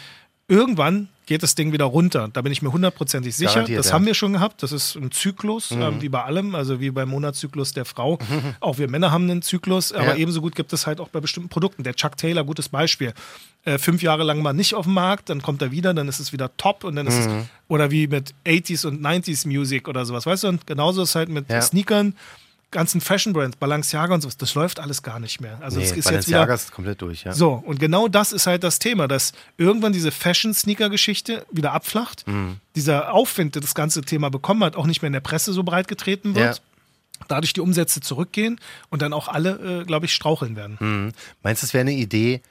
[0.48, 2.30] irgendwann geht das Ding wieder runter.
[2.34, 3.54] Da bin ich mir hundertprozentig sicher.
[3.54, 3.92] Garantiert, das ja.
[3.92, 3.96] Mhm.
[3.96, 4.64] haben wir schon gehabt.
[4.64, 8.18] Das ist ein Zyklus, ähm, wie bei allem, also wie beim Monatszyklus der Frau.
[8.60, 10.16] Auch wir Männer haben einen Zyklus, aber Ja.
[10.16, 11.84] ebenso gut gibt es halt auch bei bestimmten Produkten.
[11.84, 13.14] Der Chuck Taylor, gutes Beispiel.
[13.64, 16.20] Äh, fünf Jahre lang mal nicht auf dem Markt, dann kommt er wieder, dann ist
[16.20, 17.38] es wieder top und dann ist Mhm.
[17.42, 20.48] es, oder wie mit 80s und 90s Music oder sowas, weißt du?
[20.50, 21.62] Und genauso ist halt mit Ja.
[21.62, 22.16] Sneakern,
[22.72, 25.58] ganzen Fashion Brands, Balenciaga und sowas, das läuft alles gar nicht mehr.
[25.62, 27.34] Also Nee, das ist jetzt wieder ist komplett durch, ja.
[27.34, 32.58] so, und genau das ist halt das Thema, dass irgendwann diese Fashion-Sneaker-Geschichte wieder abflacht, Mhm.
[32.76, 35.64] dieser Aufwind, der das ganze Thema bekommen hat, auch nicht mehr in der Presse so
[35.64, 37.24] breit getreten wird, Ja.
[37.28, 40.78] dadurch die Umsätze zurückgehen und dann auch alle, äh, glaube ich, straucheln werden.
[40.80, 41.12] Mhm.
[41.44, 42.42] Meinst du, es wäre eine Idee,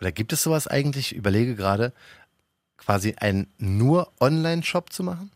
[0.00, 1.12] oder gibt es sowas eigentlich?
[1.12, 1.92] Ich überlege gerade,
[2.76, 5.30] quasi einen nur Online-Shop zu machen?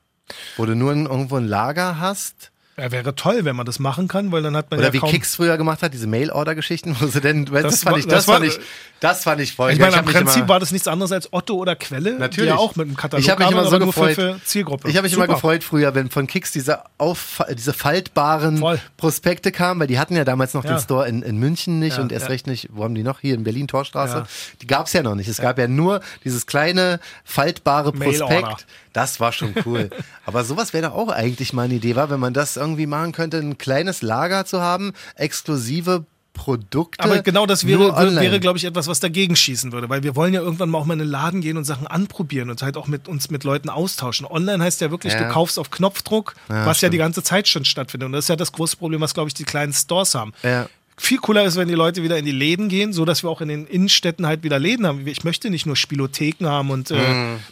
[0.57, 2.52] Wo du nur ein, irgendwo ein Lager hast?
[2.79, 4.99] Ja, wäre toll, wenn man das machen kann, weil dann hat man Oder ja wie
[5.01, 5.11] kaum...
[5.11, 8.15] Kicks früher gemacht hat, diese Mail-Order-Geschichten, wo sie denn, das, Das fand war- ich, das
[8.25, 8.61] das, war- fand ich,
[9.01, 9.73] das fand ich voll.
[9.73, 12.51] ich meine, hab im Prinzip immer- war das nichts anderes als Otto oder Quelle, Natürlich.
[12.51, 14.15] die ja auch mit einem Katalog Ich habe mich immer so gefreut.
[14.15, 14.89] Für, für Zielgruppe.
[14.89, 15.35] Ich habe mich immer Super.
[15.35, 18.81] gefreut früher, wenn von Kicks diese, auf, diese faltbaren Voll.
[18.97, 20.73] Prospekte kamen, weil die hatten ja damals noch Ja.
[20.75, 23.21] den Store in, in München nicht Ja, und erst recht nicht, wo haben die noch?
[23.21, 24.25] Hier in Berlin, Torstraße.
[24.63, 25.29] Die gab es ja noch nicht.
[25.29, 27.93] Es gab ja nur dieses kleine faltbare.
[27.93, 28.67] Prospekt.
[28.93, 29.91] Das war schon cool.
[30.27, 33.13] Aber sowas wäre doch auch eigentlich mal eine Idee, war, wenn man das irgendwie machen
[33.13, 37.05] könnte, ein kleines Lager zu haben, exklusive Produkte.
[37.05, 40.33] Aber genau das wäre, wäre glaube ich, etwas, was dagegen schießen würde, weil wir wollen
[40.33, 42.87] ja irgendwann mal auch mal in den Laden gehen und Sachen anprobieren und halt auch
[42.87, 44.27] mit uns mit Leuten austauschen.
[44.27, 45.25] Online heißt ja wirklich, Ja.
[45.25, 46.95] du kaufst auf Knopfdruck, Ja, was ja stimmt.
[46.95, 48.07] die ganze Zeit schon stattfindet.
[48.07, 50.33] Und das ist ja das große Problem, was, glaube ich, die kleinen Stores haben.
[50.43, 50.69] Ja.
[51.03, 53.41] Viel cooler ist, wenn die Leute wieder in die Läden gehen, so dass wir auch
[53.41, 55.05] in den Innenstädten halt wieder Läden haben.
[55.09, 56.97] Ich möchte nicht nur Spielotheken haben und äh,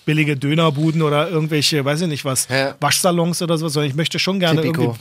[0.05, 2.47] billige Dönerbuden oder irgendwelche, weiß ich nicht was.
[2.49, 2.77] Ja.
[2.79, 4.83] Waschsalons oder so, sondern ich möchte schon gerne Tipico.
[4.83, 5.01] irgendwie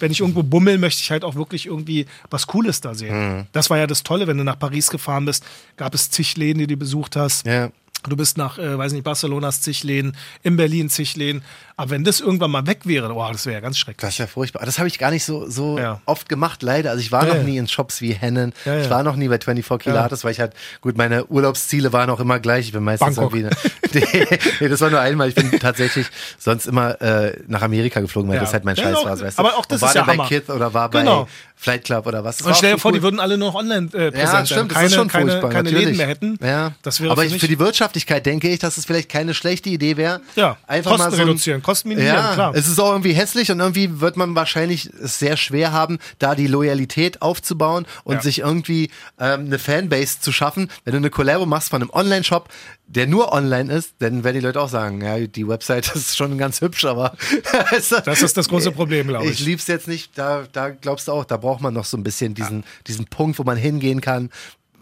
[0.00, 3.36] wenn ich irgendwo bummel, möchte ich halt auch wirklich irgendwie was Cooles da sehen.
[3.36, 3.46] Mhm.
[3.52, 5.44] Das war ja das Tolle, wenn du nach Paris gefahren bist,
[5.76, 7.46] gab es zig Läden, die du besucht hast.
[7.46, 7.70] Ja.
[8.08, 11.42] Du bist nach, äh, weiß nicht, Barcelonas zig Läden, in Berlin zig Läden.
[11.78, 13.98] Aber wenn das irgendwann mal weg wäre, oh, das wäre ja ganz schrecklich.
[14.00, 14.64] Das ist ja furchtbar.
[14.64, 16.00] Das habe ich gar nicht so, so Ja.
[16.06, 16.90] oft gemacht, leider.
[16.90, 18.52] Also ich war Ja, noch nie in Shops wie Hennen.
[18.64, 22.20] Ich war noch nie bei 24 Kilates, weil ich halt, gut, meine Urlaubsziele waren auch
[22.20, 22.66] immer gleich.
[22.66, 23.34] Ich bin meistens Bangkok.
[23.36, 23.56] irgendwie.
[23.92, 24.26] nee,
[24.60, 25.28] nee, das war nur einmal.
[25.28, 26.06] Ich bin tatsächlich
[26.38, 29.20] sonst immer äh, nach Amerika geflogen, weil das halt mein Scheiß auch- war.
[29.20, 29.42] Weißt du?
[29.44, 30.16] aber auch das war ist ja bei.
[30.26, 31.24] Kith oder war Genau.
[31.24, 32.38] bei Flight Club oder was.
[32.38, 33.04] Das Und stell dir vor, die cool.
[33.04, 34.46] würden alle nur noch online äh, präsent Ja, sein.
[34.46, 35.84] stimmt, das keine, ist schon keine, furchtbar, keine natürlich.
[35.86, 36.38] Läden mehr hätten.
[36.42, 36.72] Ja.
[36.82, 37.58] Das wäre Aber für für die
[37.96, 40.20] Wirtschaftlichkeit denke ich, dass es vielleicht keine schlechte Idee wäre.
[40.34, 42.54] ja, einfach Kosten mal so ein- reduzieren, Kosten minimieren, ja, klar.
[42.54, 46.34] Es ist auch irgendwie hässlich und irgendwie wird man wahrscheinlich es sehr schwer haben, da
[46.34, 48.22] die Loyalität aufzubauen und Ja.
[48.22, 50.68] sich irgendwie ähm, eine Fanbase zu schaffen.
[50.84, 52.48] Wenn du eine Collabo machst von einem Online-Shop,
[52.86, 56.36] der nur online ist, dann werden die Leute auch sagen, ja, die Website ist schon
[56.38, 57.16] ganz hübsch, aber
[58.04, 59.46] Das ist das große Problem, glaube ich ich.
[59.46, 60.16] lieb's jetzt nicht.
[60.18, 63.38] Da, da glaubst du auch, da braucht man noch so ein bisschen diesen, diesen Punkt,
[63.38, 64.30] wo man hingehen kann,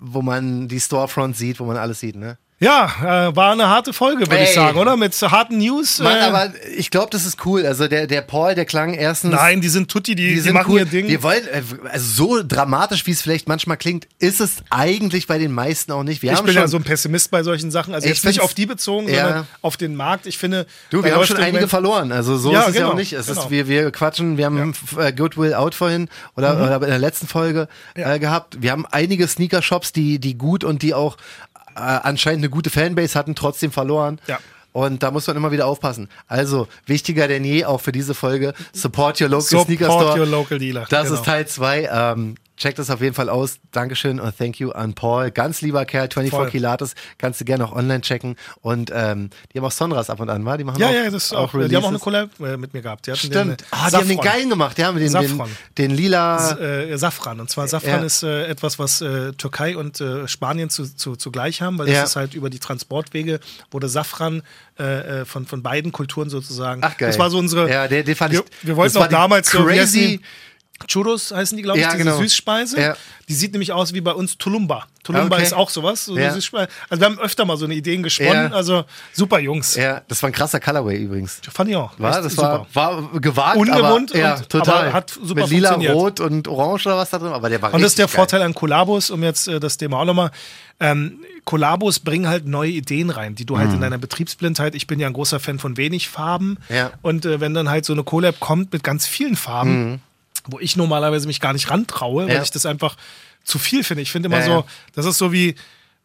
[0.00, 2.37] wo man die Storefront sieht, wo man alles sieht, ne?
[2.61, 4.97] Ja, äh, war eine harte Folge, würde ich sagen, oder?
[4.97, 5.99] Mit so harten News.
[5.99, 7.67] Mann, äh, aber ich glaube, das ist cool.
[7.67, 9.33] Also der, der Paul, der klang erstens.
[9.35, 10.79] nein, die sind Tutti, die, die, sind machen cool.
[10.79, 11.09] ihr Ding.
[11.09, 15.37] Wir wollen, äh, also so dramatisch, wie es vielleicht manchmal klingt, ist es eigentlich bei
[15.38, 16.23] den meisten auch nicht.
[16.23, 17.93] Wir ich bin ja so ein Pessimist bei solchen Sachen.
[17.93, 19.25] Also Ich jetzt nicht auf die bezogen, Ja.
[19.25, 20.27] sondern auf den Markt.
[20.27, 22.12] Ich finde, Du, wir haben schon einige Moment- verloren.
[22.12, 23.12] Also so Ja, ist es ja genau, auch nicht.
[23.12, 23.43] Es genau.
[23.43, 27.27] ist, wir, wir quatschen, wir haben äh, Goodwill Out vorhin oder, oder in der letzten
[27.27, 28.01] Folge Mhm.
[28.01, 28.17] Ja.
[28.19, 28.62] gehabt.
[28.62, 31.17] Wir haben einige Sneaker-Shops, die, die gut und die auch
[31.77, 34.21] äh, anscheinend eine gute Fanbase hatten, trotzdem verloren.
[34.27, 34.39] Ja.
[34.73, 36.09] Und da muss man immer wieder aufpassen.
[36.27, 40.19] Also, wichtiger denn je, auch für diese Folge, support your local Support Sneaker Store.
[40.19, 40.85] your local dealer.
[40.91, 41.15] Das Genau.
[41.21, 41.89] ist Teil 2.
[41.93, 43.59] Ähm, Checkt das auf jeden Fall aus.
[43.73, 45.33] Dankeschön und thank you an Paul.
[45.33, 46.51] Ganz lieber Kerl, 24 Voll.
[46.51, 46.95] Kilates.
[47.19, 48.37] Kannst du gerne auch online checken.
[48.61, 50.57] Und ähm, die haben auch Sonras ab und an, war?
[50.57, 52.01] Die machen Ja, auch, ja, das ist auch, die haben auch eine Releases.
[52.01, 53.09] Collab äh, mit mir gehabt.
[53.09, 53.35] Die Stimmt.
[53.35, 54.79] Den, Ah, die haben den geilen gemacht.
[54.79, 55.51] Die haben den, den, Safran.
[55.79, 56.59] den lila.
[56.61, 57.40] äh, Safran.
[57.40, 58.07] Und zwar Safran Ja.
[58.07, 62.03] ist äh, etwas, was äh, Türkei und äh, Spanien zu, zu, zugleich haben, weil Ja.
[62.03, 63.40] das ist halt über die Transportwege
[63.73, 64.43] wurde Safran
[64.79, 66.83] äh, äh, von, von beiden Kulturen sozusagen.
[66.85, 67.09] Ach geil.
[67.09, 67.69] Das war so unsere.
[67.69, 68.67] Ja, der, den fand wir, ich.
[68.69, 70.19] wir wollten das war auch damals so crazy.
[70.19, 70.21] die?
[70.89, 72.19] Churros heißen die, glaube ich, Ja, diese genau.
[72.19, 72.81] Süßspeise.
[72.81, 72.97] Ja.
[73.29, 74.87] Die sieht nämlich aus wie bei uns Tulumba.
[75.03, 75.45] Tulumba Okay.
[75.45, 76.05] ist auch sowas.
[76.05, 76.31] So Ja.
[76.31, 78.51] Also wir haben öfter mal so eine Ideen gesponnen.
[78.51, 78.57] Ja.
[78.57, 79.77] Also super Jungs.
[79.77, 81.41] Ja, das war ein krasser Colorway übrigens.
[81.53, 81.93] Fand ich auch.
[81.99, 84.83] War, das war, war gewagt, Ungewohnt aber, ja, und- total.
[84.89, 87.73] aber hat super Mit lila, rot und orange oder was da drin, aber der war
[87.73, 88.17] Und das ist der geil.
[88.17, 90.33] Vorteil an Kollabos, um jetzt äh, das Thema auch nochmal.
[90.81, 94.99] Ähm, Kollabos bringen halt neue Ideen rein, die du halt in deiner Betriebsblindheit, ich bin
[94.99, 96.59] ja ein großer Fan von wenig Farben.
[96.69, 96.75] Mhm.
[96.75, 96.91] Ja.
[97.01, 100.01] Und äh, wenn dann halt so eine Collab kommt mit ganz vielen Farben,
[100.47, 102.43] wo ich normalerweise mich gar nicht rantraue, weil Mhm.
[102.43, 102.97] Ich das einfach
[103.45, 104.03] zu viel finde.
[104.03, 105.55] Ich finde immer so, das ist so wie,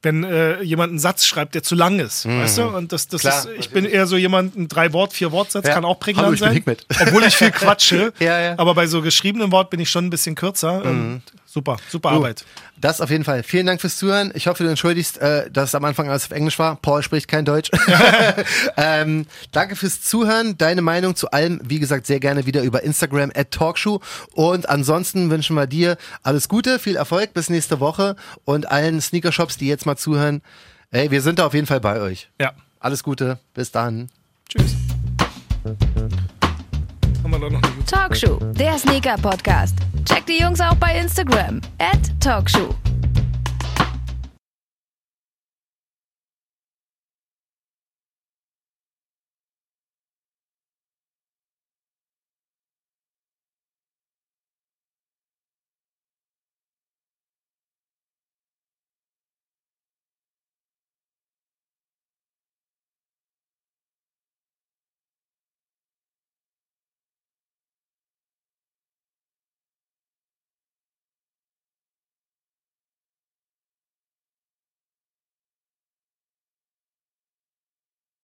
[0.01, 2.63] wenn äh, jemand einen Satz schreibt, der zu lang ist, weißt du?
[2.67, 3.27] Und das, das Mhm.
[3.29, 5.73] Klar, ist, ich bin eher so jemand, ein drei Wort, vier Wortsatz Ja.
[5.73, 6.63] kann auch prägnant Hallo, sein,
[7.01, 8.13] obwohl ich viel quatsche.
[8.19, 8.53] Ja, ja.
[8.57, 10.83] Aber bei so geschriebenen Wort bin ich schon ein bisschen kürzer.
[10.83, 12.45] Und super, super Arbeit.
[12.79, 13.43] Das auf jeden Fall.
[13.43, 14.31] Vielen Dank fürs Zuhören.
[14.35, 16.75] Ich hoffe, du entschuldigst, äh, dass es am Anfang alles auf Englisch war.
[16.75, 17.71] Paul spricht kein Deutsch.
[18.77, 20.57] ähm, danke fürs Zuhören.
[20.57, 23.99] Deine Meinung zu allem, wie gesagt, sehr gerne wieder über Instagram at Talkshow.
[24.33, 29.57] Und ansonsten wünschen wir dir alles Gute, viel Erfolg bis nächste Woche und allen Sneakershops,
[29.57, 30.41] die jetzt mal zuhören.
[30.91, 32.29] Ey, wir sind da auf jeden Fall bei euch.
[32.39, 32.53] Ja.
[32.79, 33.39] Alles Gute.
[33.53, 34.09] Bis dann.
[34.47, 34.75] Tschüss.
[37.23, 39.17] Haben wir doch noch eine gute Talkshow, der Sneaker
[40.09, 41.61] Checkt die Jungs auch bei Instagram.
[42.19, 42.73] Talkshow.